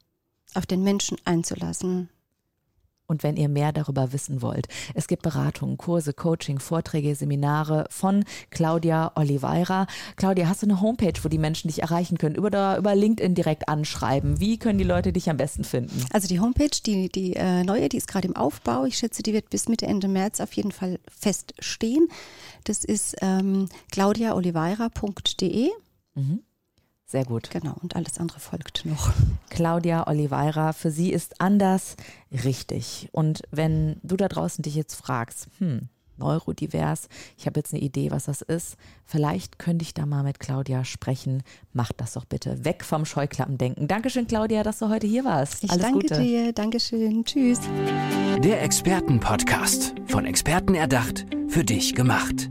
auf 0.55 0.67
den 0.67 0.83
Menschen 0.85 1.19
einzulassen, 1.25 2.09
und 3.11 3.23
wenn 3.23 3.37
ihr 3.37 3.49
mehr 3.49 3.73
darüber 3.73 4.13
wissen 4.13 4.41
wollt, 4.41 4.69
es 4.95 5.09
gibt 5.09 5.23
Beratungen, 5.23 5.77
Kurse, 5.77 6.15
Coaching, 6.15 6.61
Vorträge, 6.61 7.15
Seminare 7.15 7.87
von 7.91 8.25
Claudia 8.51 9.13
Oliveira. 9.17 9.87
Claudia, 10.17 10.49
hast 10.49 10.63
du 10.63 10.67
eine 10.67 10.81
Homepage, 10.81 11.13
wo 11.23 11.29
die 11.29 11.39
Menschen 11.39 11.69
dich 11.69 11.83
erreichen 11.83 12.17
können? 12.17 12.37
Über, 12.37 12.79
über 12.79 12.95
LinkedIn 12.95 13.35
direkt 13.35 13.69
anschreiben. 13.69 14.41
Wie 14.41 14.59
können 14.59 14.79
die 14.79 14.85
Leute 14.85 15.13
dich 15.13 15.29
am 15.29 15.37
besten 15.37 15.65
finden? 15.65 16.05
Also 16.13 16.29
die 16.29 16.41
Homepage, 16.41 16.71
die, 16.87 17.09
die 17.09 17.35
äh, 17.35 17.65
neue, 17.65 17.89
die 17.89 17.97
ist 17.97 18.09
gerade 18.09 18.29
im 18.29 18.37
Aufbau. 18.37 18.85
Ich 18.85 18.97
schätze, 18.97 19.23
die 19.23 19.33
wird 19.33 19.51
bis 19.51 19.69
Mitte, 19.69 19.87
Ende 19.87 20.09
März 20.09 20.41
auf 20.41 20.53
jeden 20.53 20.71
Fall 20.71 21.01
feststehen. 21.09 22.09
Das 22.65 22.85
ist 22.85 23.17
ähm, 23.21 23.69
claudiaoliveira.de. 23.91 25.71
Mhm. 26.15 26.43
Sehr 27.11 27.25
gut. 27.25 27.51
Genau, 27.51 27.75
und 27.83 27.97
alles 27.97 28.19
andere 28.19 28.39
folgt 28.39 28.87
noch. 28.87 29.13
Claudia 29.49 30.07
Oliveira, 30.07 30.73
für 30.73 30.93
sie 30.93 31.11
ist 31.11 31.41
anders 31.41 31.97
richtig. 32.45 33.09
Und 33.11 33.43
wenn 33.51 33.97
du 34.05 34.17
da 34.17 34.29
draußen 34.29 34.63
dich 34.63 34.77
jetzt 34.77 34.95
fragst, 34.95 35.49
hm, 35.59 35.89
neurodivers, 36.19 37.09
ich 37.37 37.47
habe 37.47 37.59
jetzt 37.59 37.75
eine 37.75 37.83
Idee, 37.83 38.13
was 38.13 38.27
das 38.27 38.43
ist, 38.43 38.77
vielleicht 39.05 39.59
könnte 39.59 39.83
ich 39.83 39.93
da 39.93 40.07
mal 40.07 40.23
mit 40.23 40.39
Claudia 40.39 40.85
sprechen. 40.85 41.43
Mach 41.73 41.91
das 41.91 42.13
doch 42.13 42.27
bitte. 42.27 42.65
Weg 42.65 42.85
vom 42.85 43.05
Scheuklappendenken. 43.05 43.89
Dankeschön, 43.89 44.29
Claudia, 44.29 44.63
dass 44.63 44.79
du 44.79 44.89
heute 44.89 45.09
hier 45.09 45.25
warst. 45.25 45.65
Ich 45.65 45.71
Alles 45.71 45.83
danke 45.83 46.07
Gute. 46.07 46.21
dir. 46.21 46.53
Dankeschön. 46.53 47.25
Tschüss. 47.25 47.59
Der 48.45 48.63
Expertenpodcast. 48.63 49.95
Von 50.07 50.27
Experten 50.27 50.77
erdacht, 50.77 51.27
für 51.49 51.65
dich 51.65 51.97
gemacht. 51.97 52.51